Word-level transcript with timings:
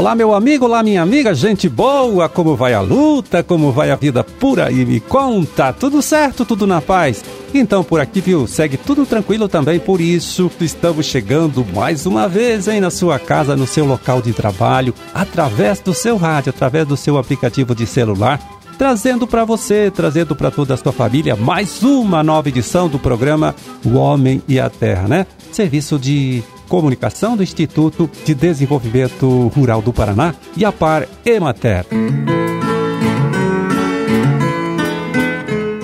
Olá, 0.00 0.14
meu 0.14 0.34
amigo, 0.34 0.64
olá, 0.64 0.82
minha 0.82 1.02
amiga, 1.02 1.34
gente 1.34 1.68
boa, 1.68 2.26
como 2.26 2.56
vai 2.56 2.72
a 2.72 2.80
luta, 2.80 3.42
como 3.42 3.70
vai 3.70 3.90
a 3.90 3.96
vida 3.96 4.24
por 4.24 4.58
aí? 4.58 4.86
Me 4.86 4.98
conta, 4.98 5.74
tudo 5.74 6.00
certo, 6.00 6.42
tudo 6.46 6.66
na 6.66 6.80
paz? 6.80 7.22
Então, 7.52 7.84
por 7.84 8.00
aqui, 8.00 8.18
viu, 8.18 8.46
segue 8.46 8.78
tudo 8.78 9.04
tranquilo 9.04 9.46
também, 9.46 9.78
por 9.78 10.00
isso 10.00 10.50
estamos 10.58 11.04
chegando 11.04 11.66
mais 11.74 12.06
uma 12.06 12.26
vez, 12.26 12.66
hein, 12.66 12.80
na 12.80 12.90
sua 12.90 13.18
casa, 13.18 13.54
no 13.54 13.66
seu 13.66 13.84
local 13.84 14.22
de 14.22 14.32
trabalho, 14.32 14.94
através 15.12 15.80
do 15.80 15.92
seu 15.92 16.16
rádio, 16.16 16.48
através 16.48 16.88
do 16.88 16.96
seu 16.96 17.18
aplicativo 17.18 17.74
de 17.74 17.86
celular, 17.86 18.40
trazendo 18.78 19.26
para 19.26 19.44
você, 19.44 19.92
trazendo 19.94 20.34
para 20.34 20.50
toda 20.50 20.72
a 20.72 20.78
sua 20.78 20.92
família 20.92 21.36
mais 21.36 21.82
uma 21.82 22.22
nova 22.22 22.48
edição 22.48 22.88
do 22.88 22.98
programa 22.98 23.54
O 23.84 23.98
Homem 23.98 24.42
e 24.48 24.58
a 24.58 24.70
Terra, 24.70 25.06
né? 25.06 25.26
Serviço 25.52 25.98
de 25.98 26.42
Comunicação 26.70 27.36
do 27.36 27.42
Instituto 27.42 28.08
de 28.24 28.32
Desenvolvimento 28.32 29.48
Rural 29.48 29.82
do 29.82 29.92
Paraná 29.92 30.32
e 30.56 30.64
a 30.64 30.70
Par 30.70 31.04
Emater. 31.26 31.84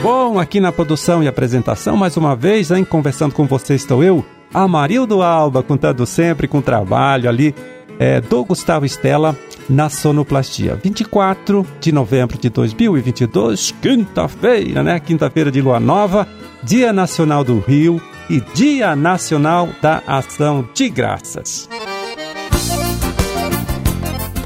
Bom, 0.01 0.39
aqui 0.39 0.61
na 0.61 0.71
produção 0.71 1.25
e 1.25 1.27
apresentação, 1.27 1.97
mais 1.97 2.17
uma 2.17 2.37
vez, 2.37 2.71
hein, 2.71 2.85
conversando 2.85 3.35
com 3.35 3.47
você 3.47 3.75
estou 3.75 4.05
eu, 4.05 4.25
Amarildo 4.55 5.23
Alba, 5.23 5.61
contando 5.61 6.07
sempre 6.07 6.47
com 6.47 6.63
trabalho 6.63 7.29
ali 7.29 7.53
é, 7.99 8.21
do 8.21 8.45
Gustavo 8.45 8.87
Estela 8.87 9.37
na 9.69 9.89
sonoplastia. 9.89 10.79
24 10.81 11.67
de 11.81 11.91
novembro 11.91 12.39
de 12.39 12.49
2022, 12.49 13.75
quinta-feira, 13.83 14.85
né? 14.85 15.01
Quinta-feira 15.01 15.51
de 15.51 15.61
lua 15.61 15.81
nova, 15.81 16.29
Dia 16.63 16.93
Nacional 16.93 17.43
do 17.43 17.59
Rio 17.59 18.01
e 18.29 18.41
Dia 18.55 18.97
Nacional 18.97 19.69
da 19.81 20.03
Ação 20.07 20.69
de 20.75 20.89
Graças. 20.89 21.69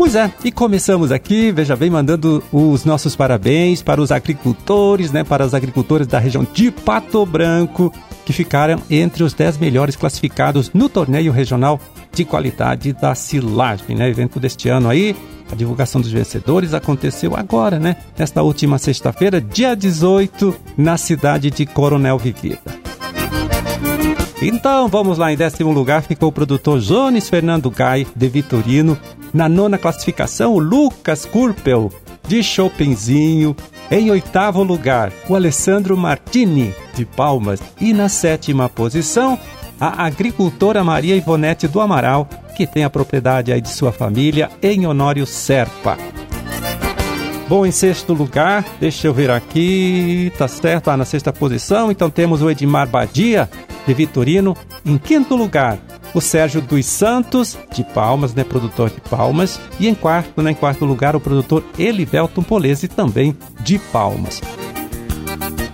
Pois 0.00 0.14
é, 0.14 0.32
e 0.42 0.50
começamos 0.50 1.12
aqui, 1.12 1.52
veja 1.52 1.76
bem, 1.76 1.90
mandando 1.90 2.42
os 2.50 2.86
nossos 2.86 3.14
parabéns 3.14 3.82
para 3.82 4.00
os 4.00 4.10
agricultores, 4.10 5.12
né, 5.12 5.22
para 5.22 5.44
os 5.44 5.52
agricultores 5.52 6.06
da 6.06 6.18
região 6.18 6.46
de 6.54 6.70
Pato 6.70 7.26
Branco, 7.26 7.92
que 8.24 8.32
ficaram 8.32 8.80
entre 8.88 9.22
os 9.22 9.34
10 9.34 9.58
melhores 9.58 9.96
classificados 9.96 10.72
no 10.72 10.88
torneio 10.88 11.30
regional 11.30 11.78
de 12.14 12.24
qualidade 12.24 12.94
da 12.94 13.14
silagem, 13.14 13.94
né, 13.94 14.08
evento 14.08 14.40
deste 14.40 14.70
ano 14.70 14.88
aí. 14.88 15.14
A 15.52 15.54
divulgação 15.54 16.00
dos 16.00 16.10
vencedores 16.10 16.72
aconteceu 16.72 17.36
agora, 17.36 17.78
né, 17.78 17.96
nesta 18.18 18.42
última 18.42 18.78
sexta-feira, 18.78 19.38
dia 19.38 19.74
18, 19.74 20.56
na 20.78 20.96
cidade 20.96 21.50
de 21.50 21.66
Coronel 21.66 22.16
Vivida. 22.16 22.89
Então 24.42 24.88
vamos 24.88 25.18
lá, 25.18 25.30
em 25.30 25.36
décimo 25.36 25.70
lugar 25.70 26.02
ficou 26.02 26.30
o 26.30 26.32
produtor 26.32 26.80
Jones 26.80 27.28
Fernando 27.28 27.70
Gai 27.70 28.06
de 28.16 28.28
Vitorino. 28.28 28.98
Na 29.34 29.48
nona 29.48 29.76
classificação, 29.76 30.54
o 30.54 30.58
Lucas 30.58 31.26
Kurpel 31.26 31.92
de 32.26 32.42
Chopinzinho. 32.42 33.54
Em 33.90 34.10
oitavo 34.10 34.62
lugar, 34.62 35.12
o 35.28 35.34
Alessandro 35.34 35.96
Martini 35.96 36.74
de 36.94 37.04
Palmas. 37.04 37.60
E 37.78 37.92
na 37.92 38.08
sétima 38.08 38.68
posição, 38.68 39.38
a 39.78 40.06
agricultora 40.06 40.82
Maria 40.82 41.16
Ivonete 41.16 41.68
do 41.68 41.80
Amaral, 41.80 42.26
que 42.56 42.66
tem 42.66 42.84
a 42.84 42.90
propriedade 42.90 43.52
aí 43.52 43.60
de 43.60 43.68
sua 43.68 43.92
família 43.92 44.50
em 44.62 44.86
Honório 44.86 45.26
Serpa. 45.26 45.98
Bom, 47.48 47.66
em 47.66 47.72
sexto 47.72 48.12
lugar, 48.12 48.64
deixa 48.78 49.08
eu 49.08 49.12
ver 49.12 49.28
aqui, 49.28 50.32
tá 50.38 50.46
certo, 50.46 50.88
ah, 50.88 50.96
na 50.96 51.04
sexta 51.04 51.32
posição, 51.32 51.90
então 51.90 52.08
temos 52.08 52.42
o 52.42 52.48
Edmar 52.48 52.86
Badia, 52.86 53.50
de 53.86 53.94
Vitorino. 53.94 54.56
Em 54.84 54.96
quinto 54.98 55.36
lugar, 55.36 55.78
o 56.14 56.20
Sérgio 56.20 56.60
dos 56.60 56.86
Santos, 56.86 57.56
de 57.72 57.84
Palmas, 57.84 58.34
né, 58.34 58.44
produtor 58.44 58.90
de 58.90 59.00
Palmas. 59.00 59.60
E 59.78 59.88
em 59.88 59.94
quarto, 59.94 60.42
né, 60.42 60.50
em 60.52 60.54
quarto 60.54 60.84
lugar, 60.84 61.14
o 61.16 61.20
produtor 61.20 61.64
Elivelton 61.78 62.42
Polese, 62.42 62.88
também 62.88 63.36
de 63.60 63.78
Palmas. 63.78 64.40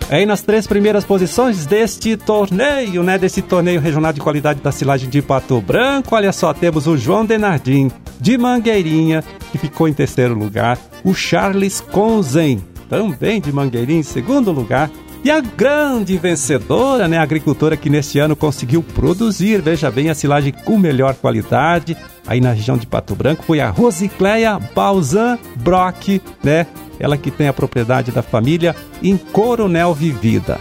Aí 0.08 0.24
nas 0.24 0.40
três 0.40 0.68
primeiras 0.68 1.04
posições 1.04 1.66
deste 1.66 2.16
torneio, 2.16 3.02
né? 3.02 3.18
Desse 3.18 3.42
torneio 3.42 3.80
regional 3.80 4.12
de 4.12 4.20
qualidade 4.20 4.60
da 4.60 4.70
silagem 4.70 5.10
de 5.10 5.20
Pato 5.20 5.60
Branco, 5.60 6.14
olha 6.14 6.32
só, 6.32 6.54
temos 6.54 6.86
o 6.86 6.96
João 6.96 7.24
Denardim, 7.24 7.90
de 8.20 8.38
Mangueirinha, 8.38 9.24
que 9.50 9.58
ficou 9.58 9.88
em 9.88 9.92
terceiro 9.92 10.32
lugar. 10.32 10.78
O 11.02 11.12
Charles 11.12 11.80
Conzen, 11.80 12.62
também 12.88 13.40
de 13.40 13.52
Mangueirinha, 13.52 13.98
em 13.98 14.04
segundo 14.04 14.52
lugar. 14.52 14.88
E 15.26 15.30
a 15.32 15.40
grande 15.40 16.16
vencedora, 16.16 17.08
né, 17.08 17.18
a 17.18 17.22
agricultora 17.22 17.76
que 17.76 17.90
neste 17.90 18.16
ano 18.16 18.36
conseguiu 18.36 18.80
produzir, 18.80 19.60
veja 19.60 19.90
bem, 19.90 20.08
a 20.08 20.14
silagem 20.14 20.52
com 20.52 20.78
melhor 20.78 21.16
qualidade, 21.16 21.96
aí 22.24 22.40
na 22.40 22.52
região 22.52 22.76
de 22.76 22.86
Pato 22.86 23.12
Branco, 23.16 23.42
foi 23.42 23.58
a 23.58 23.68
Rosicléia 23.68 24.56
Balzan 24.72 25.36
Brock, 25.56 26.22
né? 26.44 26.68
Ela 27.00 27.16
que 27.16 27.32
tem 27.32 27.48
a 27.48 27.52
propriedade 27.52 28.12
da 28.12 28.22
família 28.22 28.76
em 29.02 29.16
Coronel 29.16 29.92
Vivida. 29.92 30.60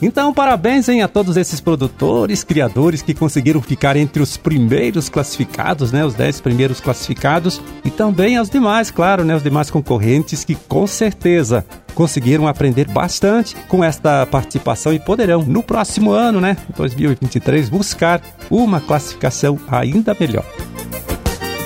Então, 0.00 0.32
parabéns 0.32 0.88
hein, 0.88 1.02
a 1.02 1.08
todos 1.08 1.36
esses 1.36 1.60
produtores, 1.60 2.44
criadores 2.44 3.02
que 3.02 3.12
conseguiram 3.12 3.60
ficar 3.60 3.96
entre 3.96 4.22
os 4.22 4.36
primeiros 4.36 5.08
classificados, 5.08 5.90
né, 5.90 6.04
os 6.04 6.14
10 6.14 6.40
primeiros 6.40 6.80
classificados, 6.80 7.60
e 7.84 7.90
também 7.90 8.36
aos 8.36 8.48
demais, 8.48 8.92
claro, 8.92 9.24
né, 9.24 9.34
os 9.34 9.42
demais 9.42 9.70
concorrentes 9.70 10.44
que 10.44 10.54
com 10.54 10.86
certeza 10.86 11.66
conseguiram 11.96 12.46
aprender 12.46 12.86
bastante 12.86 13.56
com 13.66 13.82
esta 13.82 14.24
participação 14.24 14.92
e 14.92 15.00
poderão 15.00 15.42
no 15.42 15.64
próximo 15.64 16.12
ano, 16.12 16.40
né, 16.40 16.56
2023, 16.76 17.68
buscar 17.68 18.22
uma 18.48 18.80
classificação 18.80 19.58
ainda 19.68 20.16
melhor. 20.18 20.44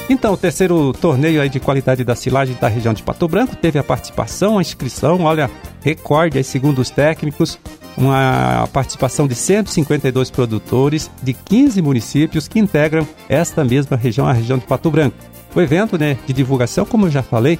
Então, 0.08 0.32
o 0.32 0.36
terceiro 0.38 0.92
torneio 0.94 1.40
aí 1.40 1.50
de 1.50 1.60
qualidade 1.60 2.02
da 2.02 2.14
silagem 2.14 2.56
da 2.58 2.68
região 2.68 2.94
de 2.94 3.02
Pato 3.02 3.28
Branco 3.28 3.56
teve 3.56 3.78
a 3.78 3.84
participação, 3.84 4.58
a 4.58 4.62
inscrição, 4.62 5.22
olha, 5.22 5.50
recorde 5.82 6.38
aí, 6.38 6.44
segundo 6.44 6.80
os 6.80 6.90
técnicos, 6.90 7.58
uma 7.96 8.68
participação 8.72 9.26
de 9.26 9.34
152 9.34 10.30
produtores 10.30 11.10
de 11.22 11.32
15 11.32 11.82
municípios 11.82 12.48
que 12.48 12.58
integram 12.58 13.06
esta 13.28 13.64
mesma 13.64 13.96
região, 13.96 14.26
a 14.26 14.32
região 14.32 14.58
de 14.58 14.66
Pato 14.66 14.90
Branco. 14.90 15.16
O 15.54 15.60
evento 15.60 15.98
né, 15.98 16.16
de 16.26 16.32
divulgação, 16.32 16.84
como 16.84 17.06
eu 17.06 17.10
já 17.10 17.22
falei, 17.22 17.58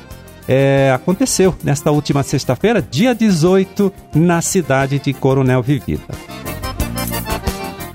é, 0.48 0.90
aconteceu 0.94 1.54
nesta 1.62 1.90
última 1.90 2.22
sexta-feira, 2.22 2.82
dia 2.82 3.14
18, 3.14 3.92
na 4.14 4.40
cidade 4.40 4.98
de 4.98 5.12
Coronel 5.12 5.62
Vivida. 5.62 6.02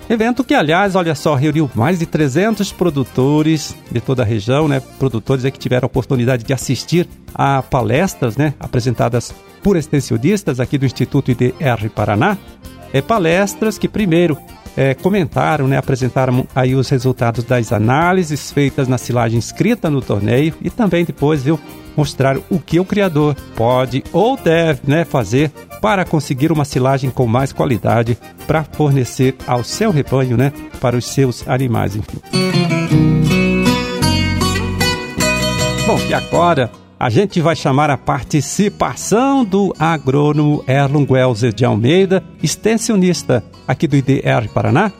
Evento 0.09 0.41
que, 0.41 0.53
aliás, 0.53 0.95
olha 0.95 1.13
só, 1.13 1.35
reuniu 1.35 1.69
mais 1.75 1.99
de 1.99 2.05
300 2.05 2.71
produtores 2.71 3.75
de 3.91 3.99
toda 3.99 4.23
a 4.23 4.25
região, 4.25 4.65
né? 4.65 4.81
Produtores 4.97 5.43
que 5.43 5.59
tiveram 5.59 5.85
a 5.85 5.87
oportunidade 5.87 6.45
de 6.45 6.53
assistir 6.53 7.09
a 7.33 7.61
palestras, 7.61 8.37
né? 8.37 8.53
Apresentadas 8.57 9.33
por 9.63 9.75
extensionistas 9.75 10.59
aqui 10.59 10.77
do 10.77 10.85
Instituto 10.85 11.31
IDR 11.31 11.89
Paraná. 11.93 12.37
É, 12.93 13.01
palestras 13.01 13.77
que, 13.77 13.87
primeiro, 13.87 14.37
é, 14.77 14.93
comentaram, 14.93 15.67
né, 15.67 15.75
apresentaram 15.75 16.47
aí 16.55 16.75
os 16.75 16.87
resultados 16.87 17.43
das 17.43 17.73
análises 17.73 18.51
feitas 18.51 18.87
na 18.87 18.99
silagem 18.99 19.39
inscrita 19.39 19.89
no 19.89 20.01
torneio 20.01 20.53
e 20.61 20.69
também 20.69 21.03
depois, 21.03 21.41
viu, 21.41 21.59
mostrar 21.97 22.37
o 22.49 22.59
que 22.59 22.79
o 22.79 22.85
criador 22.85 23.35
pode 23.55 24.03
ou 24.13 24.37
deve, 24.37 24.81
né, 24.85 25.03
fazer 25.03 25.49
para 25.81 26.05
conseguir 26.05 26.51
uma 26.51 26.63
silagem 26.63 27.09
com 27.09 27.25
mais 27.25 27.51
qualidade 27.51 28.17
para 28.45 28.63
fornecer 28.63 29.35
ao 29.47 29.63
seu 29.63 29.89
rebanho, 29.89 30.37
né, 30.37 30.53
para 30.79 30.95
os 30.95 31.05
seus 31.05 31.47
animais, 31.47 31.95
enfim. 31.95 32.19
Bom, 35.87 35.99
e 36.07 36.13
agora 36.13 36.69
a 36.99 37.09
gente 37.09 37.39
vai 37.39 37.55
chamar 37.55 37.89
a 37.89 37.97
participação 37.97 39.45
do 39.45 39.73
agrônomo 39.77 40.63
Erlon 40.67 41.05
Guelzer 41.05 41.53
de 41.53 41.63
Almeida, 41.63 42.23
extensionista 42.41 43.43
aqui 43.67 43.87
do 43.87 43.95
IDR 43.95 44.49
Paraná, 44.53 44.91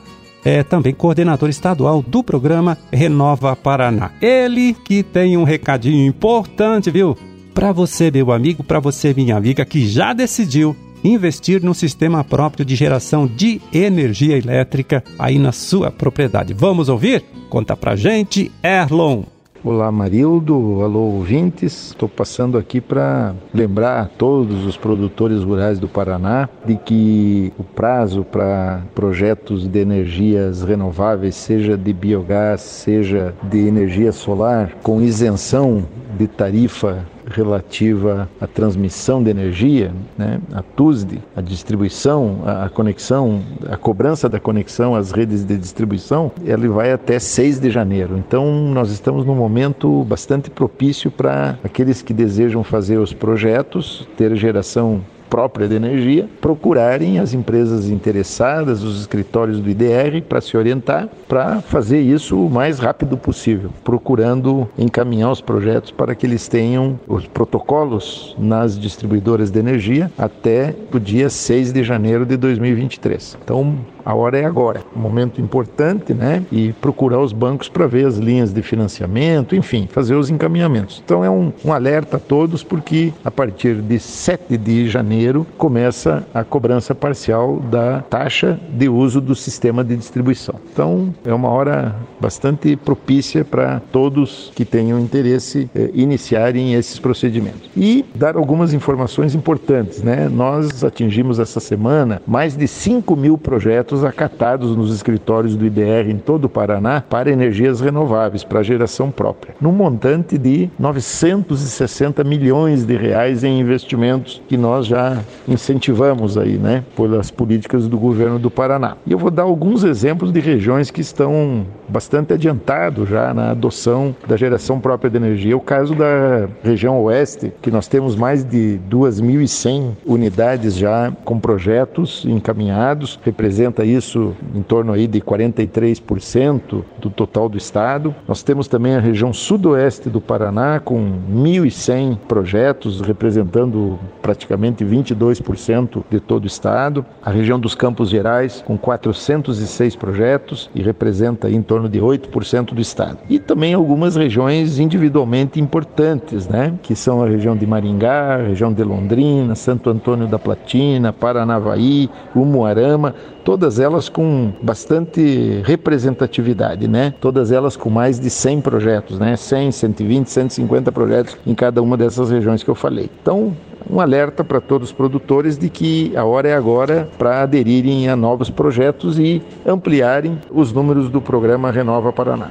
é 0.44 0.62
também 0.62 0.94
coordenador 0.94 1.48
estadual 1.48 2.00
do 2.00 2.22
programa 2.22 2.78
Renova 2.92 3.56
Paraná. 3.56 4.12
Ele 4.22 4.72
que 4.72 5.02
tem 5.02 5.36
um 5.36 5.42
recadinho 5.42 6.06
importante, 6.06 6.90
viu? 6.90 7.16
Para 7.52 7.72
você, 7.72 8.10
meu 8.10 8.30
amigo, 8.30 8.62
para 8.62 8.78
você, 8.78 9.12
minha 9.12 9.36
amiga, 9.36 9.64
que 9.64 9.88
já 9.88 10.12
decidiu 10.12 10.76
investir 11.02 11.62
num 11.62 11.74
sistema 11.74 12.22
próprio 12.22 12.64
de 12.64 12.76
geração 12.76 13.26
de 13.26 13.60
energia 13.72 14.36
elétrica 14.36 15.02
aí 15.18 15.38
na 15.38 15.50
sua 15.50 15.90
propriedade. 15.90 16.54
Vamos 16.54 16.88
ouvir? 16.88 17.24
Conta 17.48 17.76
pra 17.76 17.96
gente, 17.96 18.50
Erlon. 18.62 19.24
Olá 19.64 19.90
Marildo, 19.90 20.82
alô 20.84 21.00
ouvintes. 21.00 21.88
Estou 21.88 22.08
passando 22.08 22.56
aqui 22.56 22.80
para 22.80 23.34
lembrar 23.52 24.02
a 24.02 24.04
todos 24.04 24.64
os 24.64 24.76
produtores 24.76 25.42
rurais 25.42 25.80
do 25.80 25.88
Paraná 25.88 26.48
de 26.64 26.76
que 26.76 27.52
o 27.58 27.64
prazo 27.64 28.22
para 28.22 28.82
projetos 28.94 29.66
de 29.66 29.80
energias 29.80 30.62
renováveis, 30.62 31.34
seja 31.34 31.76
de 31.76 31.92
biogás, 31.92 32.60
seja 32.60 33.34
de 33.42 33.66
energia 33.66 34.12
solar, 34.12 34.76
com 34.80 35.02
isenção 35.02 35.84
de 36.16 36.28
tarifa 36.28 37.04
relativa 37.30 38.28
à 38.40 38.46
transmissão 38.46 39.22
de 39.22 39.30
energia, 39.30 39.92
né, 40.16 40.40
a 40.52 40.62
TUSD, 40.62 41.18
a 41.36 41.40
distribuição, 41.40 42.42
a 42.44 42.68
conexão, 42.68 43.42
a 43.70 43.76
cobrança 43.76 44.28
da 44.28 44.40
conexão 44.40 44.94
às 44.94 45.12
redes 45.12 45.44
de 45.44 45.56
distribuição, 45.56 46.30
ele 46.44 46.68
vai 46.68 46.92
até 46.92 47.18
6 47.18 47.60
de 47.60 47.70
janeiro. 47.70 48.16
Então, 48.18 48.46
nós 48.72 48.90
estamos 48.90 49.24
num 49.24 49.34
momento 49.34 50.04
bastante 50.04 50.50
propício 50.50 51.10
para 51.10 51.58
aqueles 51.62 52.02
que 52.02 52.12
desejam 52.12 52.64
fazer 52.64 52.98
os 52.98 53.12
projetos, 53.12 54.08
ter 54.16 54.34
geração 54.36 55.00
própria 55.28 55.68
de 55.68 55.74
energia, 55.74 56.28
procurarem 56.40 57.18
as 57.18 57.34
empresas 57.34 57.88
interessadas, 57.88 58.82
os 58.82 59.00
escritórios 59.00 59.60
do 59.60 59.68
IDR, 59.68 60.22
para 60.28 60.40
se 60.40 60.56
orientar, 60.56 61.08
para 61.28 61.60
fazer 61.60 62.00
isso 62.00 62.38
o 62.38 62.50
mais 62.50 62.78
rápido 62.78 63.16
possível, 63.16 63.70
procurando 63.84 64.68
encaminhar 64.78 65.30
os 65.30 65.40
projetos 65.40 65.90
para 65.90 66.14
que 66.14 66.26
eles 66.26 66.48
tenham 66.48 66.98
os 67.06 67.26
protocolos 67.26 68.34
nas 68.38 68.78
distribuidoras 68.78 69.50
de 69.50 69.58
energia 69.58 70.10
até 70.16 70.74
o 70.92 70.98
dia 70.98 71.28
6 71.28 71.72
de 71.72 71.82
janeiro 71.82 72.24
de 72.24 72.36
2023. 72.36 73.38
Então, 73.42 73.76
a 74.08 74.14
hora 74.14 74.38
é 74.38 74.44
agora. 74.46 74.82
Um 74.96 75.00
momento 75.00 75.38
importante, 75.38 76.14
né? 76.14 76.42
E 76.50 76.72
procurar 76.72 77.20
os 77.20 77.34
bancos 77.34 77.68
para 77.68 77.86
ver 77.86 78.06
as 78.06 78.16
linhas 78.16 78.54
de 78.54 78.62
financiamento, 78.62 79.54
enfim, 79.54 79.86
fazer 79.90 80.14
os 80.14 80.30
encaminhamentos. 80.30 81.02
Então 81.04 81.22
é 81.22 81.28
um, 81.28 81.52
um 81.62 81.74
alerta 81.74 82.16
a 82.16 82.20
todos, 82.20 82.64
porque 82.64 83.12
a 83.22 83.30
partir 83.30 83.74
de 83.82 83.98
7 83.98 84.56
de 84.56 84.88
janeiro 84.88 85.17
começa 85.56 86.26
a 86.32 86.44
cobrança 86.44 86.94
parcial 86.94 87.60
da 87.60 88.00
taxa 88.02 88.58
de 88.70 88.88
uso 88.88 89.20
do 89.20 89.34
sistema 89.34 89.82
de 89.82 89.96
distribuição. 89.96 90.54
Então 90.72 91.14
é 91.24 91.32
uma 91.32 91.48
hora 91.48 91.94
bastante 92.20 92.76
propícia 92.76 93.44
para 93.44 93.80
todos 93.92 94.52
que 94.54 94.64
tenham 94.64 94.98
interesse 94.98 95.70
eh, 95.74 95.90
iniciarem 95.94 96.74
esses 96.74 96.98
procedimentos. 96.98 97.70
E 97.76 98.04
dar 98.14 98.36
algumas 98.36 98.72
informações 98.72 99.34
importantes, 99.34 100.02
né? 100.02 100.28
Nós 100.28 100.84
atingimos 100.84 101.38
essa 101.38 101.60
semana 101.60 102.20
mais 102.26 102.56
de 102.56 102.66
5 102.66 103.16
mil 103.16 103.38
projetos 103.38 104.04
acatados 104.04 104.76
nos 104.76 104.94
escritórios 104.94 105.56
do 105.56 105.66
IDR 105.66 106.10
em 106.10 106.18
todo 106.18 106.46
o 106.46 106.48
Paraná 106.48 107.02
para 107.08 107.30
energias 107.30 107.80
renováveis, 107.80 108.44
para 108.44 108.62
geração 108.62 109.10
própria, 109.10 109.54
num 109.60 109.72
montante 109.72 110.36
de 110.36 110.70
960 110.78 112.22
milhões 112.24 112.84
de 112.84 112.96
reais 112.96 113.44
em 113.44 113.60
investimentos 113.60 114.40
que 114.48 114.56
nós 114.56 114.86
já 114.86 115.07
incentivamos 115.46 116.36
aí, 116.36 116.58
né, 116.58 116.84
pelas 116.96 117.30
políticas 117.30 117.86
do 117.86 117.98
governo 117.98 118.38
do 118.38 118.50
Paraná. 118.50 118.96
E 119.06 119.12
eu 119.12 119.18
vou 119.18 119.30
dar 119.30 119.44
alguns 119.44 119.84
exemplos 119.84 120.32
de 120.32 120.40
regiões 120.40 120.90
que 120.90 121.00
estão 121.00 121.66
bastante 121.88 122.32
adiantados 122.32 123.08
já 123.08 123.32
na 123.32 123.50
adoção 123.50 124.14
da 124.26 124.36
geração 124.36 124.80
própria 124.80 125.10
de 125.10 125.16
energia. 125.16 125.56
O 125.56 125.60
caso 125.60 125.94
da 125.94 126.48
região 126.62 127.00
oeste, 127.02 127.52
que 127.62 127.70
nós 127.70 127.88
temos 127.88 128.14
mais 128.14 128.44
de 128.44 128.78
2.100 128.90 129.92
unidades 130.06 130.74
já 130.74 131.12
com 131.24 131.38
projetos 131.38 132.24
encaminhados, 132.26 133.18
representa 133.24 133.84
isso 133.84 134.34
em 134.54 134.62
torno 134.62 134.92
aí 134.92 135.06
de 135.06 135.20
43% 135.20 136.82
do 136.98 137.10
total 137.10 137.48
do 137.48 137.56
estado. 137.56 138.14
Nós 138.26 138.42
temos 138.42 138.68
também 138.68 138.94
a 138.94 139.00
região 139.00 139.32
sudoeste 139.32 140.08
do 140.08 140.20
Paraná 140.20 140.80
com 140.80 141.18
1.100 141.32 142.18
projetos 142.28 143.00
representando 143.00 143.98
praticamente 144.20 144.84
22% 145.02 146.02
de 146.10 146.20
todo 146.20 146.44
o 146.44 146.46
estado. 146.46 147.04
A 147.22 147.30
região 147.30 147.58
dos 147.58 147.74
Campos 147.74 148.10
Gerais 148.10 148.62
com 148.66 148.76
406 148.76 149.96
projetos 149.96 150.70
e 150.74 150.82
representa 150.82 151.50
em 151.50 151.62
torno 151.62 151.88
de 151.88 152.00
8% 152.00 152.74
do 152.74 152.80
estado. 152.80 153.18
E 153.28 153.38
também 153.38 153.74
algumas 153.74 154.16
regiões 154.16 154.78
individualmente 154.78 155.60
importantes, 155.60 156.48
né, 156.48 156.74
que 156.82 156.94
são 156.94 157.22
a 157.22 157.28
região 157.28 157.56
de 157.56 157.66
Maringá, 157.66 158.34
a 158.34 158.42
região 158.48 158.72
de 158.72 158.82
Londrina, 158.82 159.54
Santo 159.54 159.90
Antônio 159.90 160.26
da 160.26 160.38
Platina, 160.38 161.12
Paranavaí, 161.12 162.08
Umuarama, 162.34 163.14
todas 163.48 163.78
elas 163.78 164.10
com 164.10 164.52
bastante 164.62 165.62
representatividade, 165.64 166.86
né? 166.86 167.14
Todas 167.18 167.50
elas 167.50 167.76
com 167.76 167.88
mais 167.88 168.20
de 168.20 168.28
100 168.28 168.60
projetos, 168.60 169.18
né? 169.18 169.36
100, 169.36 169.72
120, 169.72 170.28
150 170.28 170.92
projetos 170.92 171.36
em 171.46 171.54
cada 171.54 171.80
uma 171.80 171.96
dessas 171.96 172.30
regiões 172.30 172.62
que 172.62 172.68
eu 172.68 172.74
falei. 172.74 173.08
Então, 173.22 173.56
um 173.88 174.00
alerta 174.00 174.42
para 174.42 174.60
todos 174.60 174.88
os 174.88 174.94
produtores 174.94 175.58
de 175.58 175.68
que 175.68 176.16
a 176.16 176.24
hora 176.24 176.48
é 176.48 176.54
agora 176.54 177.08
para 177.18 177.42
aderirem 177.42 178.08
a 178.08 178.16
novos 178.16 178.50
projetos 178.50 179.18
e 179.18 179.42
ampliarem 179.66 180.38
os 180.50 180.72
números 180.72 181.08
do 181.08 181.20
programa 181.20 181.70
Renova 181.70 182.12
Paraná. 182.12 182.50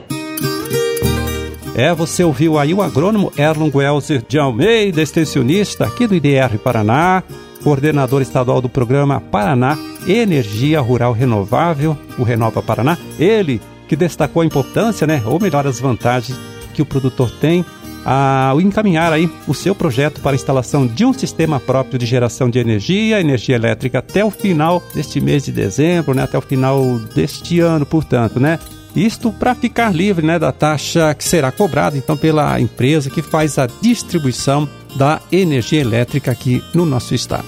É, 1.76 1.94
você 1.94 2.24
ouviu 2.24 2.58
aí 2.58 2.74
o 2.74 2.82
agrônomo 2.82 3.32
Erlon 3.38 3.70
Welser 3.72 4.24
de 4.28 4.40
Almeida, 4.40 5.00
extensionista 5.00 5.86
aqui 5.86 6.08
do 6.08 6.16
IDR 6.16 6.58
Paraná, 6.58 7.22
coordenador 7.64 8.22
estadual 8.22 8.62
do 8.62 8.68
programa 8.68 9.22
Paraná 9.22 9.78
Energia 10.08 10.82
Rural 10.82 11.14
Renovável, 11.14 11.96
o 12.18 12.24
Renova 12.24 12.64
Paraná. 12.64 12.98
Ele 13.20 13.62
que 13.88 13.96
destacou 13.96 14.42
a 14.42 14.46
importância, 14.46 15.06
né, 15.06 15.22
ou 15.26 15.40
melhor, 15.40 15.68
as 15.68 15.80
vantagens 15.80 16.38
que 16.74 16.82
o 16.82 16.86
produtor 16.86 17.32
tem 17.40 17.64
ao 18.10 18.62
encaminhar 18.62 19.12
aí 19.12 19.30
o 19.46 19.54
seu 19.54 19.76
projeto 19.76 20.22
para 20.22 20.32
a 20.32 20.36
instalação 20.36 20.88
de 20.88 21.04
um 21.04 21.12
sistema 21.12 21.60
próprio 21.60 22.00
de 22.00 22.06
geração 22.06 22.50
de 22.50 22.58
energia, 22.58 23.20
energia 23.20 23.58
elétrica 23.58 24.00
até 24.00 24.24
o 24.24 24.32
final 24.32 24.82
deste 24.96 25.20
mês 25.20 25.44
de 25.44 25.52
dezembro, 25.52 26.14
né, 26.14 26.24
até 26.24 26.38
o 26.38 26.42
final 26.42 26.82
deste 27.14 27.60
ano, 27.60 27.86
portanto, 27.86 28.40
né? 28.40 28.60
Isto 28.96 29.32
para 29.34 29.54
ficar 29.54 29.94
livre, 29.94 30.26
né, 30.26 30.40
da 30.40 30.54
taxa 30.54 31.14
que 31.14 31.24
será 31.24 31.52
cobrada 31.52 31.98
então 31.98 32.16
pela 32.16 32.58
empresa 32.62 33.10
que 33.10 33.22
faz 33.22 33.60
a 33.60 33.68
distribuição 33.82 34.70
da 34.96 35.20
energia 35.30 35.82
elétrica 35.82 36.32
aqui 36.32 36.64
no 36.74 36.86
nosso 36.86 37.14
estado. 37.14 37.46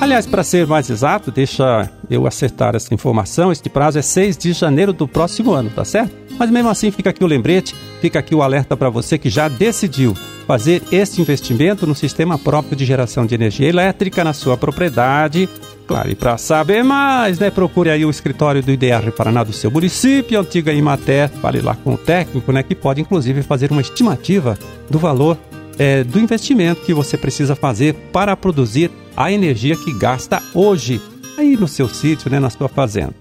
Aliás, 0.00 0.26
para 0.26 0.42
ser 0.42 0.66
mais 0.66 0.90
exato, 0.90 1.30
deixa 1.30 1.88
eu 2.10 2.26
acertar 2.26 2.74
essa 2.74 2.92
informação, 2.92 3.52
este 3.52 3.70
prazo 3.70 3.98
é 3.98 4.02
6 4.02 4.36
de 4.36 4.52
janeiro 4.52 4.92
do 4.92 5.06
próximo 5.06 5.52
ano, 5.52 5.70
tá 5.70 5.84
certo? 5.84 6.12
Mas 6.38 6.50
mesmo 6.50 6.68
assim 6.68 6.90
fica 6.90 7.10
aqui 7.10 7.22
o 7.22 7.26
lembrete, 7.26 7.74
fica 8.00 8.18
aqui 8.18 8.34
o 8.34 8.42
alerta 8.42 8.76
para 8.76 8.90
você 8.90 9.16
que 9.16 9.30
já 9.30 9.46
decidiu 9.46 10.16
fazer 10.46 10.82
este 10.90 11.20
investimento 11.20 11.86
no 11.86 11.94
sistema 11.94 12.38
próprio 12.38 12.74
de 12.74 12.84
geração 12.84 13.24
de 13.24 13.34
energia 13.34 13.68
elétrica 13.68 14.24
na 14.24 14.32
sua 14.32 14.56
propriedade. 14.56 15.48
Claro, 15.86 16.10
e 16.10 16.14
para 16.14 16.38
saber 16.38 16.82
mais, 16.82 17.38
né, 17.38 17.50
procure 17.50 17.90
aí 17.90 18.04
o 18.04 18.10
escritório 18.10 18.62
do 18.62 18.70
IDR 18.70 19.12
Paraná 19.16 19.44
do 19.44 19.52
seu 19.52 19.70
município, 19.70 20.40
antiga 20.40 20.72
Imater, 20.72 21.28
fale 21.28 21.60
lá 21.60 21.74
com 21.76 21.94
o 21.94 21.98
técnico, 21.98 22.50
né, 22.52 22.62
que 22.62 22.74
pode 22.74 23.00
inclusive 23.00 23.42
fazer 23.42 23.70
uma 23.70 23.80
estimativa 23.80 24.58
do 24.88 24.98
valor 24.98 25.36
é, 25.78 26.04
do 26.04 26.18
investimento 26.18 26.82
que 26.82 26.92
você 26.92 27.16
precisa 27.16 27.54
fazer 27.54 27.94
para 28.12 28.36
produzir 28.36 28.90
a 29.16 29.30
energia 29.30 29.76
que 29.76 29.92
gasta 29.92 30.42
hoje 30.54 31.00
aí 31.40 31.56
no 31.56 31.66
seu 31.66 31.88
sítio, 31.88 32.30
né, 32.30 32.38
na 32.38 32.50
sua 32.50 32.68
fazenda. 32.68 33.14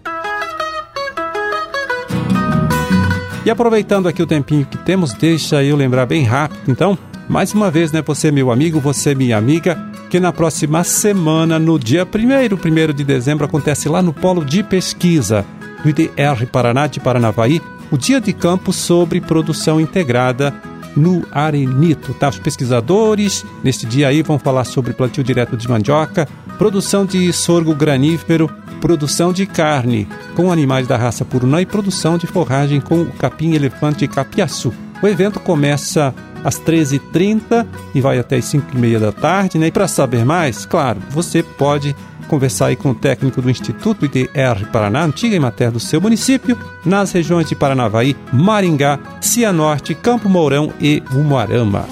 E 3.45 3.49
aproveitando 3.49 4.07
aqui 4.07 4.21
o 4.21 4.27
tempinho 4.27 4.65
que 4.65 4.77
temos, 4.77 5.13
deixa 5.13 5.63
eu 5.63 5.75
lembrar 5.75 6.05
bem 6.05 6.23
rápido, 6.23 6.69
então, 6.69 6.97
mais 7.27 7.53
uma 7.53 7.71
vez, 7.71 7.91
né, 7.91 8.01
você 8.01 8.31
meu 8.31 8.51
amigo, 8.51 8.79
você 8.79 9.15
minha 9.15 9.37
amiga, 9.37 9.77
que 10.09 10.19
na 10.19 10.33
próxima 10.33 10.83
semana, 10.83 11.57
no 11.57 11.79
dia 11.79 12.05
1 12.05 12.89
1 12.89 12.93
de 12.93 13.03
dezembro, 13.03 13.45
acontece 13.45 13.87
lá 13.87 14.01
no 14.01 14.13
Polo 14.13 14.43
de 14.43 14.61
Pesquisa 14.61 15.45
do 15.81 15.89
IDR 15.89 16.45
Paraná 16.51 16.87
de 16.87 16.99
Paranavaí, 16.99 17.61
o 17.89 17.97
dia 17.97 18.19
de 18.19 18.33
campo 18.33 18.73
sobre 18.73 19.21
produção 19.21 19.79
integrada 19.79 20.53
no 20.95 21.23
Arenito. 21.31 22.13
Tá? 22.13 22.29
Os 22.29 22.39
pesquisadores 22.39 23.45
neste 23.63 23.85
dia 23.85 24.07
aí 24.07 24.21
vão 24.21 24.39
falar 24.39 24.63
sobre 24.63 24.93
plantio 24.93 25.23
direto 25.23 25.55
de 25.55 25.69
mandioca, 25.69 26.27
produção 26.57 27.05
de 27.05 27.31
sorgo 27.31 27.73
granífero, 27.75 28.49
produção 28.79 29.31
de 29.31 29.45
carne 29.45 30.07
com 30.35 30.51
animais 30.51 30.87
da 30.87 30.97
raça 30.97 31.25
Purunã 31.25 31.61
e 31.61 31.65
produção 31.65 32.17
de 32.17 32.27
forragem 32.27 32.79
com 32.79 33.01
o 33.01 33.11
capim-elefante 33.11 34.07
capiaçu. 34.07 34.73
O 35.01 35.07
evento 35.07 35.39
começa 35.39 36.13
às 36.43 36.59
13h30 36.59 37.65
e 37.93 38.01
vai 38.01 38.19
até 38.19 38.37
as 38.37 38.45
5h30 38.45 38.99
da 38.99 39.11
tarde. 39.11 39.57
Né? 39.57 39.67
E 39.67 39.71
para 39.71 39.87
saber 39.87 40.25
mais, 40.25 40.65
claro, 40.65 40.99
você 41.09 41.43
pode 41.43 41.95
conversar 42.29 42.67
aí 42.67 42.75
com 42.75 42.91
o 42.91 42.95
técnico 42.95 43.41
do 43.41 43.49
Instituto 43.49 44.05
IDR 44.05 44.65
Paraná, 44.71 45.03
antiga 45.03 45.35
Imater 45.35 45.71
do 45.71 45.79
seu 45.79 45.99
município, 45.99 46.57
nas 46.85 47.11
regiões 47.11 47.49
de 47.49 47.55
Paranavaí, 47.55 48.15
Maringá, 48.31 48.99
Cianorte, 49.19 49.95
Campo 49.95 50.29
Mourão 50.29 50.71
e 50.79 51.03
Umuarama. 51.11 51.85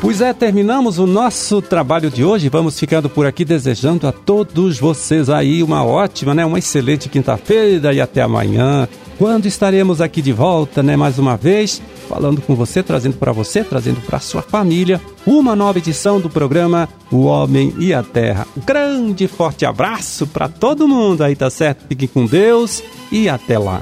Pois 0.00 0.20
é, 0.20 0.32
terminamos 0.34 0.98
o 0.98 1.06
nosso 1.06 1.62
trabalho 1.62 2.10
de 2.10 2.22
hoje. 2.22 2.50
Vamos 2.50 2.78
ficando 2.78 3.08
por 3.08 3.26
aqui 3.26 3.44
desejando 3.44 4.06
a 4.06 4.12
todos 4.12 4.78
vocês 4.78 5.30
aí 5.30 5.62
uma 5.62 5.82
ótima, 5.82 6.34
né, 6.34 6.44
uma 6.44 6.58
excelente 6.58 7.08
quinta-feira 7.08 7.92
e 7.92 8.00
até 8.00 8.20
amanhã, 8.20 8.86
quando 9.18 9.46
estaremos 9.46 10.00
aqui 10.00 10.20
de 10.20 10.32
volta, 10.32 10.82
né, 10.82 10.96
mais 10.96 11.18
uma 11.18 11.36
vez 11.36 11.80
falando 12.08 12.40
com 12.42 12.54
você, 12.54 12.82
trazendo 12.82 13.16
para 13.16 13.32
você, 13.32 13.64
trazendo 13.64 14.00
para 14.02 14.20
sua 14.20 14.42
família 14.42 15.00
uma 15.26 15.56
nova 15.56 15.78
edição 15.78 16.20
do 16.20 16.28
programa 16.28 16.88
O 17.10 17.24
Homem 17.24 17.74
e 17.78 17.94
a 17.94 18.02
Terra. 18.02 18.46
Um 18.56 18.60
grande 18.60 19.26
forte 19.26 19.64
abraço 19.64 20.26
para 20.26 20.48
todo 20.48 20.88
mundo 20.88 21.22
aí, 21.22 21.34
tá 21.34 21.48
certo? 21.48 21.86
Fiquem 21.88 22.08
com 22.08 22.26
Deus 22.26 22.82
e 23.10 23.28
até 23.28 23.58
lá. 23.58 23.80